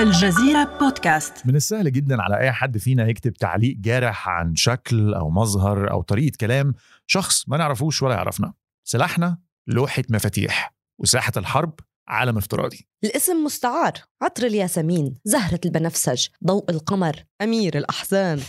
[0.00, 1.46] الجزيرة بودكاست.
[1.46, 6.02] من السهل جدا على أي حد فينا يكتب تعليق جارح عن شكل أو مظهر أو
[6.02, 6.74] طريقة كلام
[7.06, 8.52] شخص ما نعرفوش ولا يعرفنا.
[8.84, 12.88] سلاحنا لوحة مفاتيح وساحه الحرب عالم افتراضي.
[13.04, 18.40] الاسم مستعار عطر الياسمين زهرة البنفسج ضوء القمر أمير الأحزان.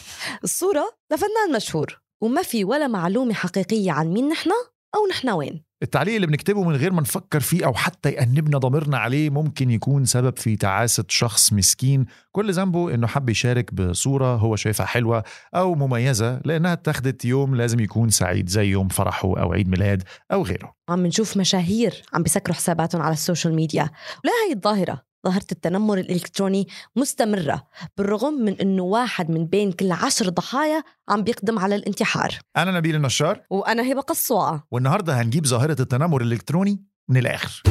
[0.43, 4.49] الصورة لفنان مشهور وما في ولا معلومة حقيقية عن مين نحن؟
[4.95, 8.97] أو نحن وين؟ التعليق اللي بنكتبه من غير ما نفكر فيه أو حتى يأنبنا ضميرنا
[8.97, 12.05] عليه ممكن يكون سبب في تعاسة شخص مسكين.
[12.31, 15.23] كل ذنبه إنه حب يشارك بصورة هو شايفها حلوة
[15.55, 20.43] أو مميزة لأنها اتاخدت يوم لازم يكون سعيد زي يوم فرحه أو عيد ميلاد أو
[20.43, 20.73] غيره.
[20.89, 23.83] عم نشوف مشاهير عم بيسكروا حساباتهم على السوشيال ميديا.
[24.23, 25.10] ولا هي الظاهرة.
[25.25, 27.63] ظاهرة التنمر الإلكتروني مستمرة
[27.97, 32.39] بالرغم من أنه واحد من بين كل عشر ضحايا عم بيقدم على الانتحار.
[32.57, 33.41] أنا نبيل النشار.
[33.49, 37.61] وأنا هبة قصوعة والنهاردة هنجيب ظاهرة التنمر الإلكتروني من الآخر.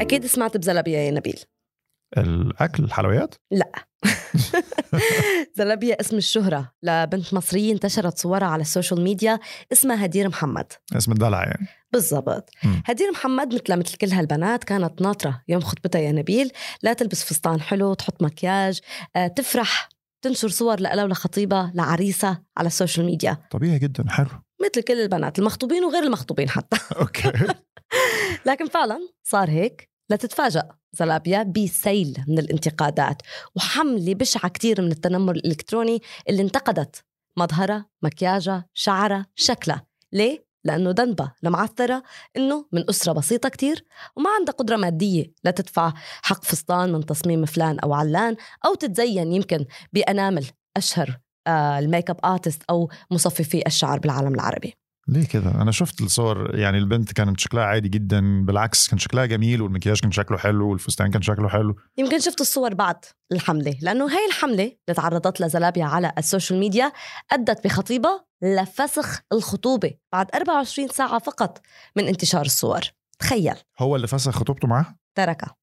[0.00, 1.40] أكيد سمعت بزلابية يا نبيل.
[2.18, 3.34] الأكل الحلويات؟
[5.58, 9.38] زلابية اسم الشهرة لبنت مصرية انتشرت صورها على السوشيال ميديا
[9.72, 10.72] اسمها هدير محمد.
[10.96, 11.68] اسم الدلع يعني.
[11.92, 12.50] بالضبط.
[12.86, 16.50] هدير محمد مثل مثل كل هالبنات كانت ناطرة يوم خطبتها يا نبيل
[16.82, 18.80] لا تلبس فستان حلو تحط مكياج
[19.16, 19.88] آه، تفرح
[20.22, 23.38] تنشر صور لها ولخطيبها لعريسها على السوشيال ميديا.
[23.50, 24.28] طبيعي جدا حلو.
[24.64, 26.76] مثل كل البنات المخطوبين وغير المخطوبين حتى.
[27.00, 27.32] أوكي.
[28.46, 29.93] لكن فعلا صار هيك.
[30.10, 33.22] لتتفاجأ زلابيا بسيل من الانتقادات
[33.56, 37.04] وحملة بشعة كتير من التنمر الإلكتروني اللي انتقدت
[37.36, 42.02] مظهرها مكياجها شعرها شكلها ليه؟ لأنه ذنبها لمعثرة
[42.36, 43.84] إنه من أسرة بسيطة كتير
[44.16, 49.64] وما عندها قدرة مادية لتدفع حق فستان من تصميم فلان أو علان أو تتزين يمكن
[49.92, 54.74] بأنامل أشهر آه، ال makeup artist أو مصففي الشعر بالعالم العربي
[55.08, 59.62] ليه كده؟ أنا شفت الصور يعني البنت كانت شكلها عادي جدا بالعكس كان شكلها جميل
[59.62, 61.76] والمكياج كان شكله حلو والفستان كان شكله حلو.
[61.98, 62.96] يمكن شفت الصور بعد
[63.32, 66.92] الحملة لأنه هاي الحملة اللي تعرضت لها زلابيا على السوشيال ميديا
[67.32, 71.60] أدت بخطيبها لفسخ الخطوبة بعد 24 ساعة فقط
[71.96, 72.80] من انتشار الصور.
[73.18, 73.56] تخيل.
[73.78, 75.54] هو اللي فسخ خطوبته معاها؟ تركها.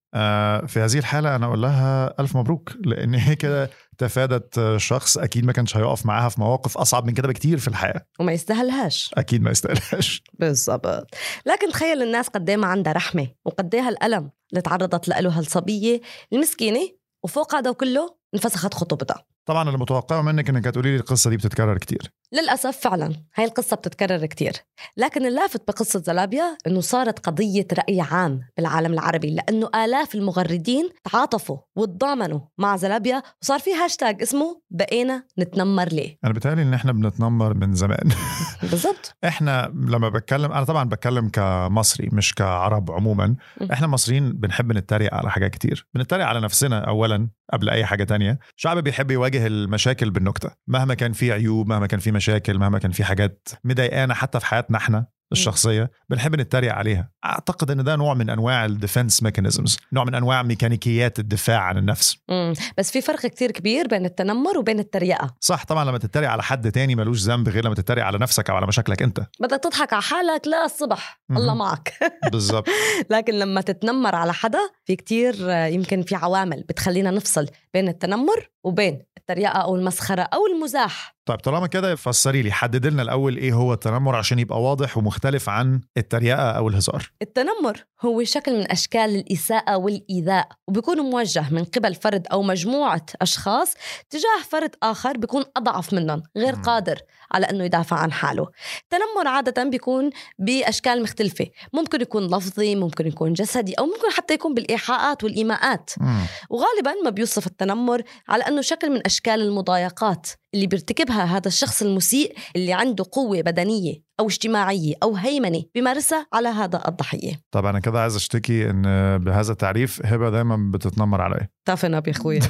[0.68, 5.46] في هذه الحالة أنا أقول لها ألف مبروك لأن هي كده تفادت آه، شخص أكيد
[5.46, 8.06] ما كانش هيقف معاها في مواقف أصعب من كده بكتير في الحياة.
[8.20, 9.12] وما يستاهلهاش.
[9.18, 10.24] أكيد ما يستاهلهاش.
[10.40, 11.16] بالضبط.
[11.46, 16.02] لكن تخيل الناس قد ما عندها رحمة وقد هالألم اللي تعرضت له هالصبية
[16.34, 16.90] المسكينة
[17.24, 19.26] وفوق هذا كله انفسخت خطوبتها.
[19.46, 22.12] طبعا اللي متوقعة منك إنك هتقولي لي القصة دي بتتكرر كتير.
[22.34, 24.54] للأسف فعلا هاي القصة بتتكرر كتير.
[24.98, 31.58] لكن اللافت بقصة زلابيا أنه صارت قضية رأي عام بالعالم العربي لأنه آلاف المغردين تعاطفوا
[31.76, 36.18] وتضامنوا مع زلابيا وصار في هاشتاج اسمه بقينا نتنمر ليه.
[36.26, 38.12] أنا بتهيألي إن إحنا بنتنمر من زمان.
[38.72, 39.16] بالضبط.
[39.24, 43.36] إحنا لما بتكلم أنا طبعا بتكلم كمصري مش كعرب عموما.
[43.74, 45.88] إحنا مصريين بنحب نتريق على حاجات كتير.
[45.94, 48.40] بنتريق على نفسنا اولا قبل أي حاجة تانية.
[48.56, 50.52] شعب بيحب يواجه المشاكل بالنكتة.
[50.68, 54.46] مهما كان في عيوب مهما كان في مشاكل مهما كان في حاجات مضايقانا حتى في
[54.46, 57.12] حياتنا إحنا الشخصية بنحب نتريق عليها.
[57.26, 61.78] أعتقد إن ده نوع من أنواع ال defense mechanisms نوع من أنواع ميكانيكيات الدفاع عن
[61.78, 62.18] النفس.
[62.30, 62.54] مم.
[62.78, 65.36] بس في فرق كتير كبير بين التنمر وبين التريقة.
[65.40, 68.56] صح طبعا لما تتريق على حد تاني ملوش ذنب غير لما تتريق على نفسك أو
[68.56, 69.20] على مشاكلك أنت.
[69.40, 71.22] بدك تضحك على حالك لا الصبح.
[71.30, 71.40] مهم.
[71.40, 71.94] الله معك.
[72.32, 72.68] بالظبط.
[73.10, 79.02] لكن لما تتنمر على حدا في كتير يمكن في عوامل بتخلينا نفصل بين التنمر وبين
[79.22, 81.16] التريقة أو المسخرة أو المزاح.
[81.26, 85.50] طيب طالما كده فسري لي حدد لنا الأول إيه هو التنمر عشان يبقى واضح ومختلف
[85.50, 91.96] عن التريقة أو الهزار التنمر هو شكل من أشكال الإساءة والإيذاء وبيكون موجه من قبل
[91.96, 93.74] فرد أو مجموعة أشخاص
[94.10, 96.62] تجاه فرد آخر بيكون أضعف منهم غير مم.
[96.62, 97.00] قادر
[97.32, 98.48] على أنه يدافع عن حاله
[98.84, 100.10] التنمر عادة بيكون
[100.40, 106.26] بأشكال مختلفة ممكن يكون لفظي ممكن يكون جسدي أو ممكن حتى يكون بالإيحاءات والإيماءات مم.
[106.50, 112.36] وغالبا ما بيوصف التنمر على إنه شكل من أشكال المضايقات اللي بيرتكبها هذا الشخص المسيء
[112.56, 117.42] اللي عنده قوة بدنية أو اجتماعية أو هيمنة بيمارسها على هذا الضحية.
[117.52, 118.84] طب أنا كده عايز أشتكي إن
[119.18, 121.50] بهذا التعريف هبة دايما بتتنمر عليا.
[121.66, 122.42] تافن يا أخويا.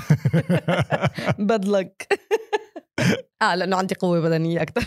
[1.40, 2.08] بدلك
[3.42, 4.86] آه لأنه عندي قوة بدنية أكثر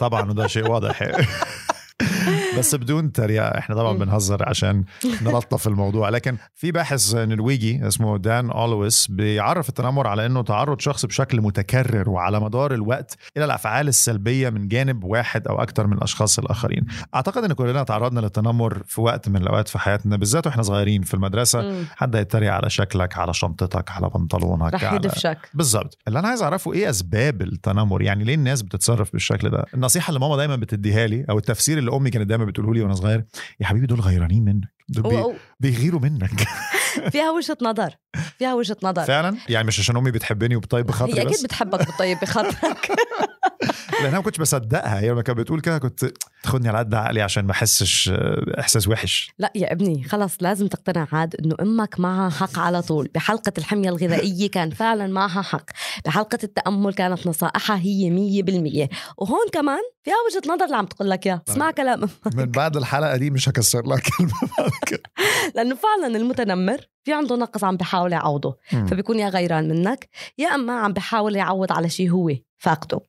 [0.00, 1.02] طبعا وده شيء واضح.
[2.58, 3.98] بس بدون تريقه إحنا طبعا.
[3.98, 4.84] بنهزر عشان
[5.22, 6.08] نلطف الموضوع.
[6.08, 12.10] لكن في باحث نرويجي اسمه دان أولويس بيعرف التنمر على إنه تعرض شخص بشكل متكرر
[12.10, 16.86] وعلى مدار الوقت إلى الأفعال السلبية من جانب واحد أو أكثر من الأشخاص الآخرين.
[17.14, 21.14] أعتقد إن كلنا تعرضنا للتنمر في وقت من الأوقات في حياتنا بالذات وإحنا صغيرين في
[21.14, 21.84] المدرسة.
[21.96, 25.38] حد يتريق على شكلك على شنطتك على بنطلونك رح على يدفشك.
[25.54, 25.98] بالظبط.
[26.08, 30.20] اللي أنا عايز أعرفه إيه أسباب التنمر؟ يعني ليه الناس بتتصرف بالشكل ده؟ النصيحة اللي
[30.20, 33.24] ماما دايما بتديها لي أو التفسير اللي أمي كانت دايما بتقوله لي وأنا صغير
[33.60, 35.38] يا حبيبي دول غيرانين منك دول بي...
[35.60, 36.30] بيغيروا منك.
[37.12, 37.94] فيها وجهة نظر
[38.38, 39.04] فيها وجهة نظر.
[39.04, 42.90] فعلا؟ يعني مش عشان أمي بتحبني وبطيب بخاطري هي أكيد بس؟ بتحبك بالطيب بخاطرك.
[44.00, 45.00] لأن أنا ما كنتش بصدقها.
[45.00, 46.12] هي لما كانت بتقول كده كنت
[46.42, 49.30] تاخدني على قد عقلي عشان ما أحسش آه، إحساس وحش.
[49.38, 53.08] لا يا ابني خلص لازم تقتنع عاد إنه أمك معها حق على طول.
[53.14, 55.64] بحلقة الحمية الغذائية كان فعلا معها حق.
[56.04, 58.88] بحلقة التأمل كانت نصائحها هي مية بالمية.
[59.18, 61.42] وهون كمان فيها وجهة نظر اللي عم تقول لك إياها.
[61.48, 62.36] اسمع كلام أمك.
[62.36, 64.32] من بعد الحلقة دي مش هكسر لها كلمة.
[65.54, 68.56] لأنه فعلا المتنمر في عنده نقص عم بحاول يعوضه.
[68.70, 70.08] فبيكون يا غيران منك
[70.38, 73.00] يا أما عم بحاول يعوض على شيء هو فاقده.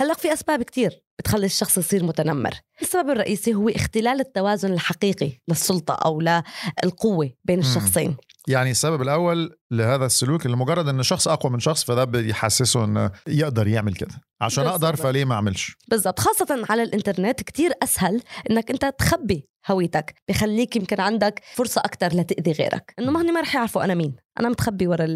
[0.00, 2.54] هلا في أسباب كتير بتخلي الشخص يصير متنمر.
[2.82, 8.16] السبب الرئيسي هو اختلال التوازن الحقيقي للسلطة أو للقوة بين الشخصين.
[8.48, 13.10] يعني السبب الأول لهذا السلوك اللي مجرد إن شخص أقوى من شخص فده بيحسسه إنه
[13.26, 14.20] يقدر يعمل كده.
[14.40, 14.84] عشان بالظبط.
[14.84, 16.20] أقدر فليه ما أعملش؟ بالضبط.
[16.20, 22.52] خاصة على الإنترنت كتير أسهل إنك أنت تخبي هويتك بخليك يمكن عندك فرصة أكتر لتأذي
[22.52, 22.94] غيرك.
[22.98, 24.16] إنه ما هني ما رح يعرفوا أنا مين.
[24.40, 25.06] أنا متخبي ورا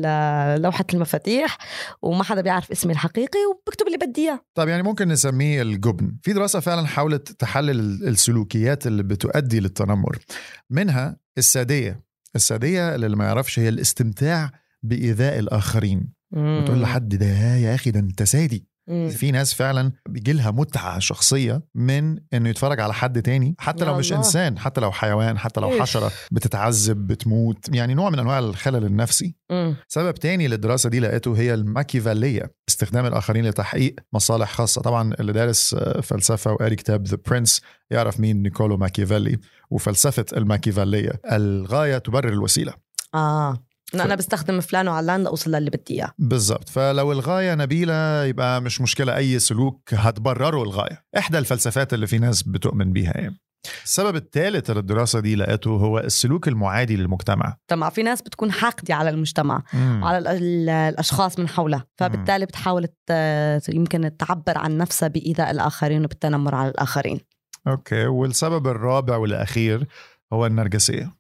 [0.59, 1.59] لوحة المفاتيح
[2.03, 4.41] وما حدا بيعرف اسمي الحقيقي وبكتب اللي بدي إياه.
[4.55, 6.17] طب يعني ممكن نسميه الجبن.
[6.23, 10.19] في دراسة فعلا حاولت تحلل السلوكيات اللي بتؤدي للتنمر.
[10.71, 12.05] منها السادية.
[12.37, 14.51] السادية اللي ما يعرفش هي الاستمتاع
[14.83, 16.13] بإيذاء الآخرين.
[16.33, 18.67] بتقول لحد ده يا أخي ده أنت سادي.
[18.89, 19.09] مم.
[19.09, 23.97] في ناس فعلا بيجي لها متعة شخصية من إنه يتفرج على حد تاني حتى لو
[23.97, 24.19] مش الله.
[24.25, 25.71] إنسان حتى لو حيوان حتى لو.
[25.81, 29.77] حشرة بتتعذب بتموت يعني نوع من أنواع الخلل النفسي مم.
[29.89, 35.75] سبب تاني للدراسة دي لقيته هي الماكيفالية استخدام الآخرين لتحقيق مصالح خاصة طبعا اللي دارس
[35.75, 39.39] آه، فلسفة وقاري كتاب ذا برنس يعرف مين نيكولو ماكيافيلي
[39.71, 42.73] وفلسفة الماكيفالية الغاية تبرر الوسيلة
[43.15, 46.13] آه إنه ف- أنا بستخدم فلان وعلان لأوصل للي بدي إياه.
[46.19, 51.05] بالظبط فلو الغاية نبيلة يبقى مش مشكلة أي سلوك هتبرره الغاية.
[51.19, 53.39] إحدى الفلسفات اللي في ناس بتؤمن بيها يعني.
[53.85, 57.57] السبب الثالث اللي الدراسة دي لقيته هو السلوك المعادي للمجتمع.
[57.69, 60.01] طبعا في ناس بتكون حاقدة على المجتمع مم.
[60.03, 61.87] وعلى ال- ال- الأشخاص من حولها.
[61.99, 62.89] فبالتالي بتحاول
[63.69, 67.21] يمكن تعبر عن نفسها بإيذاء الآخرين وبالتنمر على الآخرين.
[67.69, 68.07] أوكي.
[68.07, 69.87] والسبب الرابع والأخير
[70.33, 71.13] هو النرجسية.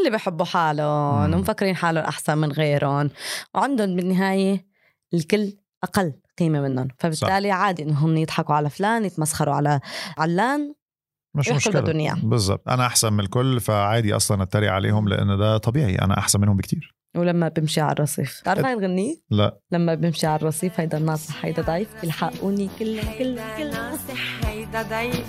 [0.00, 1.34] اللي بحبوا حالهم.
[1.34, 3.10] ومفكرين حالهم أحسن من غيرهم.
[3.54, 4.66] وعندهم بالنهاية
[5.14, 5.52] الكل
[5.84, 6.88] أقل قيمة منهم.
[6.98, 7.56] فبالتالي صح.
[7.56, 9.80] عادي إنهم يضحكوا على فلان يتمسخروا على
[10.18, 10.74] علان
[11.34, 11.80] مش مشكلة.
[11.80, 12.16] بدهم إياه.
[12.22, 15.94] بالظبط أنا أحسن من الكل فعادي أصلا أتريق عليهم لأن ده طبيعي.
[15.94, 16.94] أنا أحسن منهم بكتير.
[17.16, 18.40] ولما بمشي على الرصيف.
[18.40, 19.58] بتعرف هاي الغنية؟ لا.
[19.72, 25.26] لما بمشي على الرصيف هيدا ناصح هيدا ضعيف بيلحقوني كلهم كلهم كلهم ناصح هيدا ضعيف.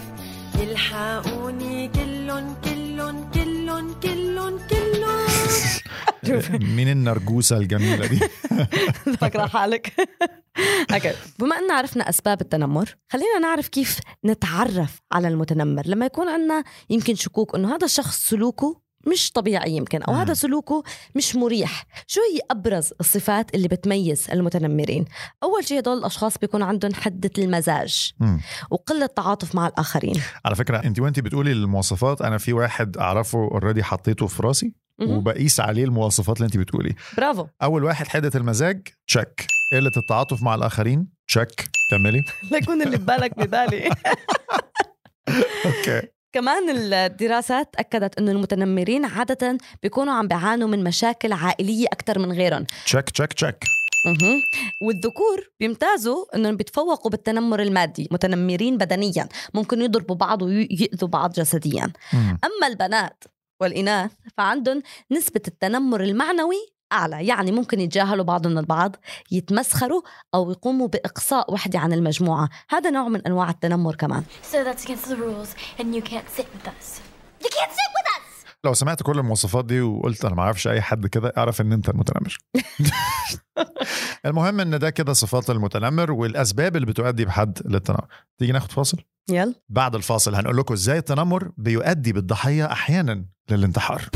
[0.62, 5.22] يلحقوني كلن كلن كلن كلن كلن
[6.76, 8.20] مين النرجوسة الجميلة دي؟
[9.22, 9.94] فاكرة حالك.
[10.94, 11.14] أوكي.
[11.40, 15.84] بما ان عرفنا أسباب التنمر خلينا نعرف كيف نتعرف على المتنمر.
[15.86, 20.14] لما يكون عندنا يمكن شكوك إنه هذا الشخص سلوكه مش طبيعي يمكن أو.
[20.14, 20.84] هذا سلوكه
[21.16, 21.86] مش مريح.
[22.08, 25.06] شو هي أبرز الصفات اللي بتميز المتنمرين؟
[25.44, 28.42] أول شيء هدول الأشخاص بيكون عندهم حدة المزاج مم.
[28.72, 30.22] وقلة تعاطف مع الآخرين.
[30.46, 34.74] على فكرة أنت وأنت بتقولي المواصفات أنا في واحد أعرفه already حطيته في راسي.
[35.02, 36.96] وبقيس عليه المواصفات اللي أنت بتقولي.
[37.18, 37.48] برافو.
[37.64, 42.24] أول واحد حدة المزاج check قلة التعاطف مع الآخرين check كملي.
[42.52, 43.90] ليكون اللي ببالك ببالي.
[45.66, 46.02] أوكي.
[46.34, 52.66] كمان الدراسات أكدت أنه المتنمرين عادة بيكونوا عم بيعانوا من مشاكل عائلية أكثر من غيرهم
[52.86, 53.64] check check
[54.06, 54.42] مهم.
[54.82, 61.94] والذكور بيمتازوا إنهم بيتفوقوا بالتنمر المادي متنمرين بدنيا ممكن يضربوا بعض ويؤذوا بعض جسديا.
[62.14, 63.24] أما البنات
[63.62, 68.96] والإناث فعندهم نسبة التنمر المعنوي أعلى يعني ممكن يتجاهلوا بعضهم البعض
[69.32, 70.02] يتمسخروا
[70.36, 72.50] أو يقوموا بإقصاء وحدة عن المجموعة.
[72.70, 74.24] هذا نوع من أنواع التنمر كمان.
[74.52, 77.02] So that's against the rules, and you can't sit with us.
[77.44, 78.22] You can't sit with us!
[78.64, 81.90] لو سمعت كل المواصفات دي وقلت أنا ما أعرفش أي حد كده أعرف إن أنت
[81.90, 82.38] المتنمر.
[84.26, 88.06] المهم إن ده كده صفات المتنمر والأسباب اللي بتؤدي بحد للتنمر.
[88.38, 88.98] تيجي ناخد فاصل؟
[89.30, 89.54] يلا.
[89.70, 94.10] بعد الفاصل هنقول لكم إزاي التنمر بيؤدي بالضحية أحيانا للانتحار.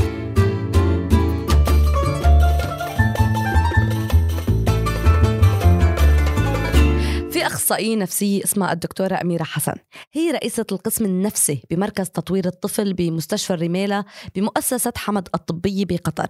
[7.66, 9.74] في أخصائية نفسية اسمها الدكتورة أميرة حسن.
[10.12, 14.04] هي رئيسة القسم النفسي بمركز تطوير الطفل بمستشفى الرميلة
[14.34, 16.28] بمؤسسة حمد الطبية بقطر.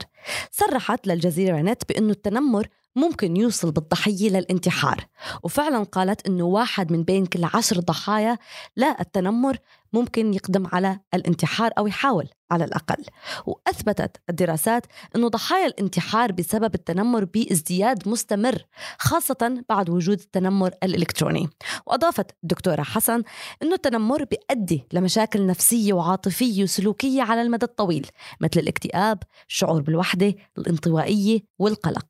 [0.50, 5.06] صرحت للجزيرة نت بأنه التنمر ممكن يوصل بالضحية للانتحار.
[5.42, 8.38] وفعلا قالت أنه واحد من بين كل عشر ضحايا
[8.76, 9.58] للتنمر
[9.92, 12.28] ممكن يقدم على الانتحار أو يحاول.
[12.50, 13.04] على الأقل.
[13.46, 14.86] وأثبتت الدراسات
[15.16, 18.64] أنه ضحايا الانتحار بسبب التنمر بازدياد مستمر
[18.98, 21.48] خاصة بعد وجود التنمر الإلكتروني.
[21.86, 23.22] وأضافت الدكتورة حسن
[23.62, 28.06] أنه التنمر بيؤدي لمشاكل نفسية وعاطفية وسلوكية على المدى الطويل
[28.40, 32.06] مثل الاكتئاب الشعور بالوحدة الانطوائية والقلق.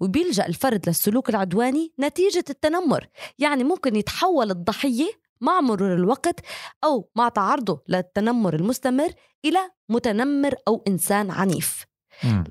[0.00, 3.06] وبيلجأ الفرد للسلوك العدواني نتيجة التنمر
[3.38, 6.40] يعني ممكن يتحول الضحية مع مرور الوقت
[6.84, 9.12] أو مع تعرضه للتنمر المستمر
[9.44, 11.84] إلى متنمر أو إنسان عنيف.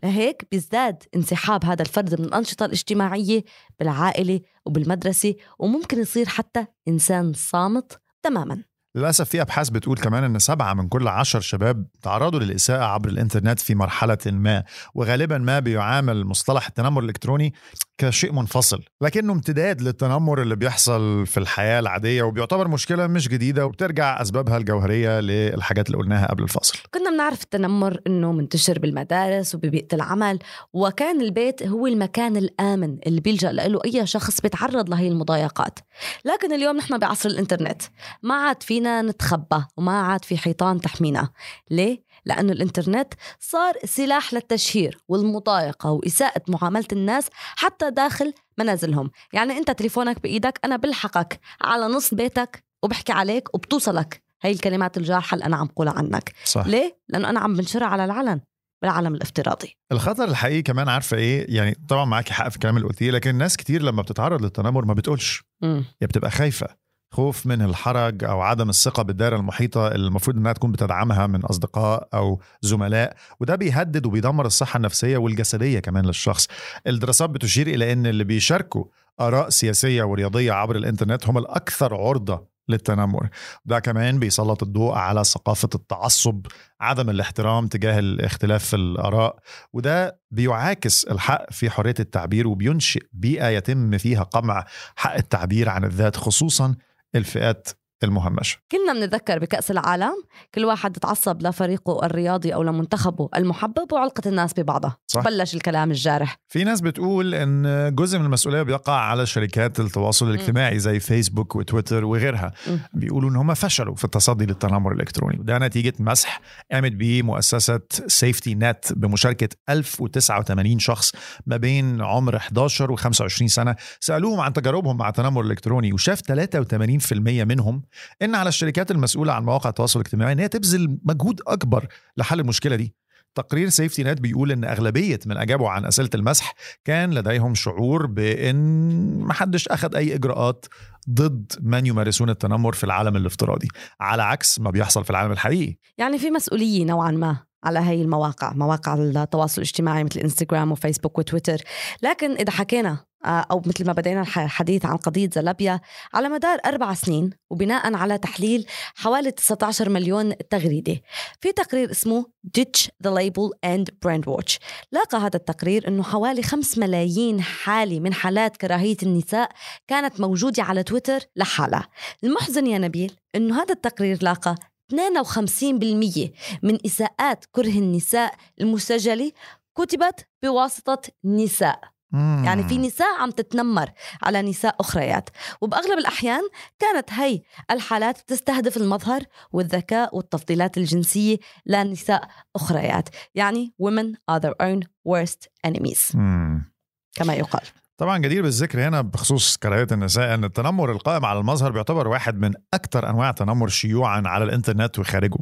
[0.03, 3.43] لهيك بيزداد انسحاب هذا الفرد من الأنشطة الاجتماعية
[3.79, 8.63] بالعائلة وبالمدرسة وممكن يصير حتى إنسان صامت تماما
[8.95, 13.59] للأسف في أبحاث بتقول كمان أن سبعة من كل عشر شباب تعرضوا للإساءة عبر الإنترنت
[13.59, 14.63] في مرحلة ما
[14.95, 17.53] وغالبا ما بيعامل مصطلح التنمر الإلكتروني
[17.97, 24.21] كشيء منفصل لكنه امتداد للتنمر اللي بيحصل في الحياة العادية وبيعتبر مشكلة مش جديدة وبترجع
[24.21, 30.39] أسبابها الجوهرية للحاجات اللي قلناها قبل الفصل كنا بنعرف التنمر إنه منتشر بالمدارس وببيئة العمل
[30.73, 35.79] وكان البيت هو المكان الآمن اللي بيلجأ له أي شخص بيتعرض لهي المضايقات.
[36.25, 37.81] لكن اليوم نحن بعصر الإنترنت
[38.23, 41.29] ما عاد فينا نتخبى وما عاد في حيطان تحمينا.
[41.71, 49.11] ليه؟ لأنه الإنترنت صار سلاح للتشهير والمضايقة وإساءة معاملة الناس حتى داخل منازلهم.
[49.33, 54.23] يعني أنت تليفونك بإيدك أنا بلحقك على نص بيتك وبحكي عليك وبتوصلك.
[54.43, 56.33] هاي الكلمات الجارحة اللي أنا عم قولها عنك.
[56.45, 56.67] صح.
[56.67, 58.41] ليه؟ لأنه أنا عم بنشرها على العلن
[58.81, 59.77] بالعالم الافتراضي.
[59.91, 63.57] الخطر الحقيقي كمان عارفة إيه؟ يعني طبعا معاكي حق في الكلام اللي قلتيه لكن ناس
[63.57, 65.43] كتير لما بتتعرض للتنمر ما بتقولش.
[65.63, 66.67] يا بتبقى خايفة.
[67.11, 72.07] خوف من الحرج أو عدم الثقة بالدائرة المحيطة اللي المفروض إنها تكون بتدعمها من أصدقاء
[72.13, 76.47] أو زملاء وده بيهدد وبيدمر الصحة النفسية والجسدية كمان للشخص.
[76.87, 78.85] الدراسات بتشير إلى إن اللي بيشاركوا
[79.19, 83.29] آراء سياسية ورياضية عبر الإنترنت هم الأكثر عرضة للتنمر.
[83.65, 86.45] ده كمان بيسلط الضوء على ثقافة التعصب
[86.81, 89.39] عدم الاحترام تجاه الاختلاف في الآراء
[89.73, 96.15] وده بيعاكس الحق في حرية التعبير وبينشئ بيئة يتم فيها قمع حق التعبير عن الذات
[96.15, 96.75] خصوصا
[97.15, 97.69] الفئات
[98.03, 100.13] المهمشة كلنا بنتذكر بكأس العالم
[100.55, 104.97] كل واحد تعصب لفريقه الرياضي أو لمنتخبه المحبب وعلقت الناس ببعضها.
[105.07, 105.23] صح.
[105.23, 106.35] بلش الكلام الجارح.
[106.47, 112.05] في ناس بتقول إن جزء من المسؤولية بيقع على شركات التواصل الاجتماعي زي فيسبوك وتويتر
[112.05, 112.51] وغيرها.
[112.67, 112.79] مم.
[112.93, 115.39] بيقولوا إن هم فشلوا في التصدي للتنمر الإلكتروني.
[115.39, 116.41] وده نتيجة مسح
[116.71, 121.11] قامت به مؤسسة سيفتي نت بمشاركة 1089 شخص
[121.45, 123.75] ما بين عمر 11 و25 سنة.
[123.99, 127.83] سألوهم عن تجاربهم مع التنمر الإلكتروني وشاف 83% منهم
[128.21, 132.75] إن على الشركات المسؤولة عن مواقع التواصل الاجتماعي إن هي تبذل مجهود أكبر لحل المشكلة
[132.75, 132.95] دي.
[133.35, 136.53] تقرير سيفتي نت بيقول إن أغلبية من اجابوا عن أسئلة المسح
[136.85, 140.65] كان لديهم شعور بإن محدش أخذ أي إجراءات
[141.09, 143.67] ضد من يمارسون التنمر في العالم الافتراضي.
[143.99, 145.75] على عكس ما بيحصل في العالم الحقيقي.
[145.97, 151.57] يعني في مسؤولية نوعا ما على هاي المواقع مواقع التواصل الاجتماعي مثل انستغرام وفيسبوك وتويتر
[152.03, 155.79] لكن إذا حكينا أو مثل ما بدينا الح- الحديث عن قضية زلابيا
[156.13, 161.01] على مدار أربع سنين وبناء على تحليل حوالي 19 مليون تغريدة.
[161.41, 162.25] في تقرير اسمه
[162.59, 164.57] Ditch the Label and Brand Watch.
[164.91, 169.49] لاقى هذا التقرير أنه حوالي 5 ملايين حالة من حالات كراهية النساء
[169.87, 171.87] كانت موجودة على تويتر لحالها.
[172.23, 174.55] المحزن يا نبيل أنه هذا التقرير لاقى
[174.91, 176.31] 52%
[176.63, 179.31] من إساءات كره النساء المسجلة
[179.77, 181.79] كتبت بواسطة نساء.
[182.11, 182.43] مم.
[182.45, 183.91] يعني في نساء عم تتنمر
[184.23, 185.29] على نساء أخريات
[185.61, 186.41] وبأغلب الأحيان
[186.79, 194.79] كانت هي الحالات تستهدف المظهر والذكاء والتفضيلات الجنسية لنساء أخريات يعني women are their own
[195.09, 196.71] worst enemies مم.
[197.15, 197.61] كما يقال
[197.99, 202.53] طبعا جدير بالذكر هنا بخصوص كراهية النساء أن التنمر القائم على المظهر بيعتبر واحد من
[202.73, 205.37] أكثر أنواع التنمر شيوعا على الإنترنت وخارجه.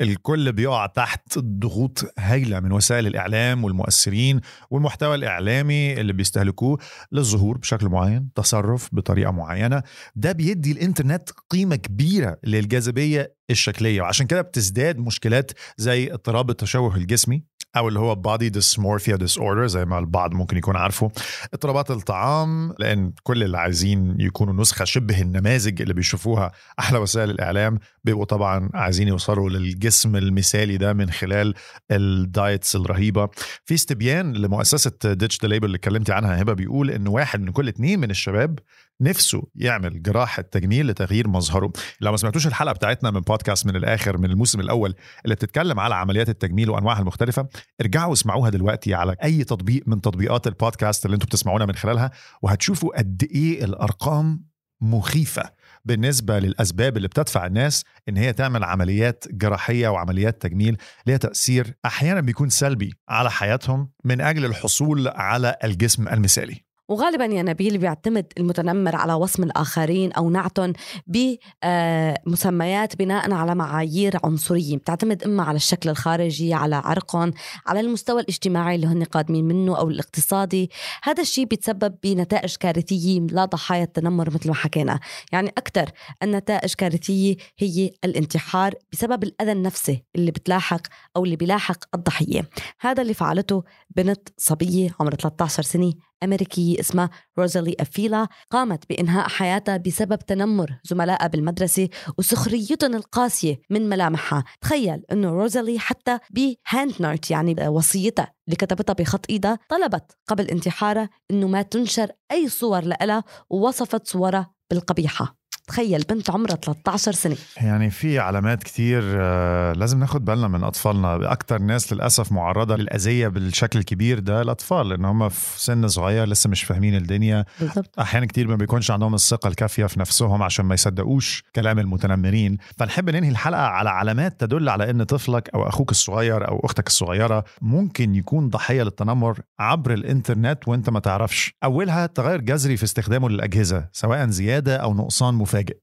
[0.00, 6.78] الكل بيقع تحت ضغوط هائله من وسائل الإعلام والمؤثرين والمحتوى الإعلامي اللي بيستهلكوه
[7.12, 9.82] للظهور بشكل معين، تصرف بطريقة معينة،
[10.16, 17.44] ده بيدي الإنترنت قيمة كبيرة للجاذبية الشكلية وعشان كده بتزداد مشكلات زي اضطراب التشوه الجسمي
[17.76, 21.10] أو اللي هو body dysmorphia disorder زي ما البعض ممكن يكون عارفه.
[21.54, 27.78] اضطرابات الطعام لأن كل اللي عايزين يكونوا نسخة شبه النماذج اللي بيشوفوها أحلى وسائل الإعلام
[28.04, 31.54] بيبقوا طبعا عايزين يوصلوا للجسم المثالي ده من خلال
[31.90, 33.28] ال diets الرهيبة.
[33.64, 38.00] في استبيان لمؤسسة The Label اللي اتكلمتي عنها هبة بيقول إن واحد من كل اتنين
[38.00, 38.58] من الشباب
[39.00, 41.72] نفسه يعمل جراحة تجميل لتغيير مظهره.
[42.00, 45.94] لو ما سمعتوش الحلقة بتاعتنا من بودكاست من الآخر من الموسم الأول اللي بتتكلم على
[45.94, 47.48] عمليات التجميل وأنواعها المختلفة
[47.80, 52.10] ارجعوا اسمعوها دلوقتي على أي تطبيق من تطبيقات البودكاست اللي أنتم بتسمعونا من خلالها
[52.42, 54.44] وهتشوفوا قد إيه الأرقام
[54.80, 55.50] مخيفة
[55.84, 62.20] بالنسبة للأسباب اللي بتدفع الناس إن هي تعمل عمليات جراحية وعمليات تجميل ليها تأثير أحيانا
[62.20, 66.63] بيكون سلبي على حياتهم من أجل الحصول على الجسم المثالي.
[66.88, 70.72] وغالبا يا نبيل بيعتمد المتنمر على وصم الآخرين أو نعتهم
[71.06, 74.76] بمسميات بناء على معايير عنصرية.
[74.76, 77.32] بتعتمد إما على الشكل الخارجي على عرقهم
[77.66, 80.70] على المستوى الاجتماعي اللي هن قادمين منه أو الاقتصادي.
[81.02, 85.00] هذا الشيء بيتسبب بنتائج كارثية لضحايا التنمر مثل ما حكينا.
[85.32, 85.90] يعني أكثر
[86.22, 90.80] النتائج كارثية هي الانتحار بسبب الأذى النفسي اللي بتلاحق
[91.16, 92.48] أو اللي بيلاحق الضحية.
[92.80, 93.64] هذا اللي فعلته
[93.96, 101.26] بنت صبية عمرها 13 سنة أمريكية اسمها روزالي أفيلا قامت بإنهاء حياتها بسبب تنمر زملائها
[101.26, 104.44] بالمدرسة وسخريتهم القاسية من ملامحها.
[104.60, 110.48] تخيل أنه روزالي حتى ب hand note يعني وصيتها اللي كتبتها بخط إيدها طلبت قبل
[110.48, 115.43] انتحارها إنه ما تنشر أي صور لها ووصفت صورها بالقبيحة.
[115.66, 117.36] تخيل بنت عمرها 13 سنة.
[117.56, 121.32] يعني في علامات كتير آه، لازم ناخد بالنا من أطفالنا.
[121.32, 126.50] أكتر ناس للأسف معرضة للأذية بالشكل الكبير ده الأطفال لأن هم في سن صغير لسه
[126.50, 127.44] مش فاهمين الدنيا.
[127.60, 127.98] بالضبط.
[128.00, 132.58] أحيانا كتير ما بيكونش عندهم الثقة الكافية في نفسهم عشان ما يصدقوش كلام المتنمرين.
[132.78, 137.44] فنحب ننهي الحلقة على علامات تدل على أن طفلك أو أخوك الصغير أو أختك الصغيرة
[137.62, 141.54] ممكن يكون ضحية للتنمر عبر الإنترنت وأنت ما تعرفش.
[141.64, 145.76] أولها تغير جذري في استخدامه للأجهزة سواء زيادة أو نقصان مفاجئ.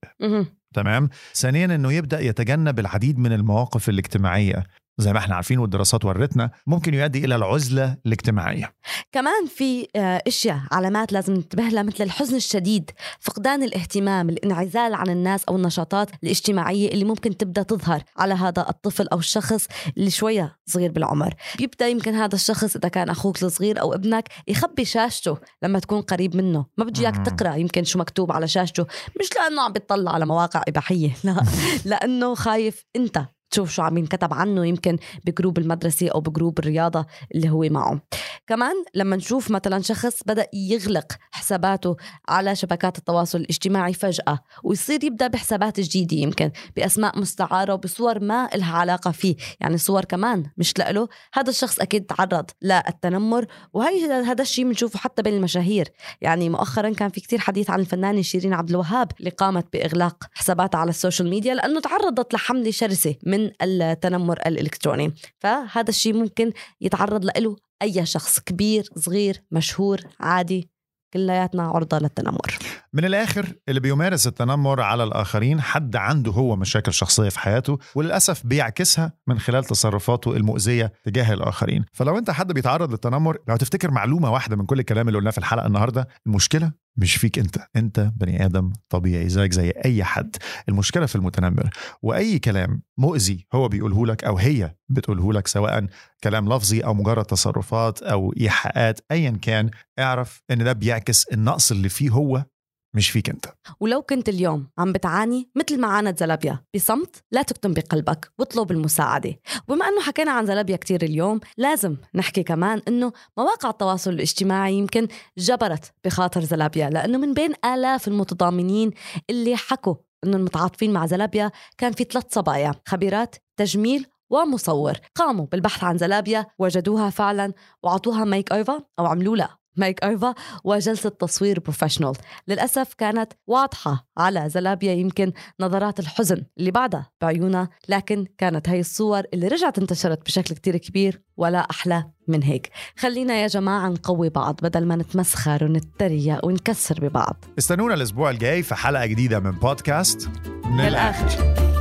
[0.73, 4.63] تمام؟ ثانيا إنه يبدأ يتجنب العديد من المواقف الاجتماعية.
[4.97, 8.73] زي ما إحنا عارفين والدراسات ورتنا ممكن يؤدي إلى العزلة الاجتماعية.
[9.11, 15.09] كمان في آه، أشياء علامات لازم ننتبه لها مثل الحزن الشديد فقدان الاهتمام الانعزال عن
[15.09, 19.67] الناس أو النشاطات الاجتماعية اللي ممكن تبدأ تظهر على هذا الطفل أو الشخص
[19.97, 21.33] اللي شوية صغير بالعمر.
[21.57, 26.35] بيبدا يمكن هذا الشخص إذا كان أخوك الصغير أو ابنك يخبي شاشته لما تكون قريب
[26.35, 26.65] منه.
[26.77, 27.25] ما بده اياك.
[27.25, 28.85] تقرأ يمكن شو مكتوب على شاشته
[29.19, 31.43] مش لأنه عم بيطلع على مواقع إباحية لا.
[31.85, 37.05] لأنه خايف أنت تشوف شو عم ينكتب عنه يمكن بجروب المدرسة أو بجروب الرياضة
[37.35, 38.01] اللي هو معه.
[38.47, 41.95] كمان لما نشوف مثلا شخص بدأ يغلق حساباته
[42.29, 48.77] على شبكات التواصل الاجتماعي فجأة ويصير يبدأ بحسابات جديدة يمكن بأسماء مستعارة وبصور ما لها
[48.77, 49.35] علاقة فيه.
[49.59, 51.07] يعني صور كمان مش لإله.
[51.33, 55.87] هذا الشخص أكيد تعرض للتنمر وهي هذا الشيء بنشوفه حتى بين المشاهير
[56.21, 60.77] يعني مؤخرا كان في كتير حديث عن الفنانة شيرين عبد الوهاب اللي قامت بإغلاق حساباتها
[60.79, 65.13] على ال social media لأنه تعرضت لحملة شرسة من التنمر الإلكتروني.
[65.39, 66.51] فهذا الشيء ممكن
[66.81, 70.69] يتعرض له أي شخص كبير صغير مشهور عادي
[71.13, 72.57] كلياتنا عرضة للتنمر.
[72.93, 78.45] من الآخر اللي بيمارس التنمر على الآخرين حد عنده هو مشاكل شخصية في حياته وللأسف
[78.45, 81.85] بيعكسها من خلال تصرفاته المؤذية تجاه الآخرين.
[81.93, 85.37] فلو أنت حد بيتعرض للتنمر لو تفتكر معلومة واحدة من كل الكلام اللي قلناه في
[85.37, 87.57] الحلقة النهارده المشكلة مش فيك انت.
[87.75, 90.35] انت بني آدم طبيعي زيك زي أي حد.
[90.69, 91.69] المشكلة في المتنمر.
[92.01, 95.87] وأي كلام مؤذي هو بيقوله لك أو هي بتقوله لك سواء
[96.23, 101.89] كلام لفظي أو مجرد تصرفات أو إيحاءات ايا كان اعرف إن ده بيعكس النقص اللي
[101.89, 102.45] فيه هو
[102.93, 103.45] مش فيك أنت.
[103.79, 109.35] ولو كنت اليوم عم بتعاني مثل ما عانت زلابيا بصمت لا تكتم بقلبك واطلب المساعدة.
[109.67, 115.07] وبما أنه حكينا عن زلابيا كتير اليوم لازم نحكي كمان أنه مواقع التواصل الاجتماعي يمكن
[115.37, 118.91] جبرت بخاطر زلابيا لأنه من بين آلاف المتضامنين
[119.29, 124.93] اللي حكوا أنه المتعاطفين مع زلابيا كان في ثلاث صبايا خبيرات تجميل ومصور.
[125.15, 130.33] قاموا بالبحث عن زلابيا وجدوها فعلا وعطوها makeover أو عملوا لها makeover
[130.63, 132.13] وجلسة تصوير professional
[132.47, 139.23] للأسف كانت واضحة على زلابيا يمكن نظرات الحزن اللي بعدها بعيونها لكن كانت هاي الصور
[139.33, 142.69] اللي رجعت انتشرت بشكل كتير كبير ولا أحلى من هيك.
[142.97, 147.45] خلينا يا جماعة نقوي بعض بدل ما نتمسخر ونتريق ونكسر ببعض.
[147.59, 150.29] استنونا الأسبوع الجاي في حلقة جديدة من بودكاست
[150.65, 151.80] من للآخر.